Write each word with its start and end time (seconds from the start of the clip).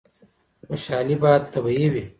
خوشحالي 0.67 1.15
باید 1.23 1.43
طبیعي 1.53 1.87
وي. 1.93 2.03